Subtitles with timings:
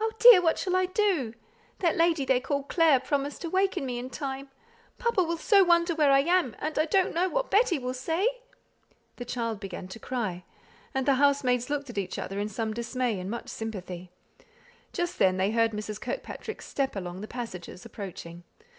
[0.00, 1.34] "Oh, dear, what shall I do?
[1.80, 4.48] That lady they call Clare promised to waken me in time.
[4.96, 8.26] Papa will so wonder where I am, and I don't know what Betty will say."
[9.16, 10.44] The child began to cry,
[10.94, 14.10] and the housemaids looked at each other in some dismay and much sympathy.
[14.94, 16.00] Just then, they heard Mrs.
[16.00, 18.44] Kirkpatrick's step along the passages, approaching.